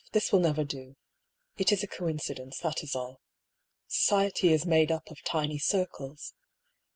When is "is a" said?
1.71-1.87